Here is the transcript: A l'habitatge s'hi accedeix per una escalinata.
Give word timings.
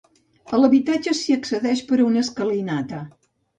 A 0.57 0.61
l'habitatge 0.61 1.13
s'hi 1.19 1.37
accedeix 1.41 1.85
per 1.93 2.01
una 2.09 2.25
escalinata. 2.25 3.07